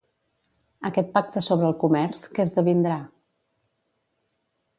[0.89, 2.99] Aquest pacte sobre el comerç, què esdevindrà?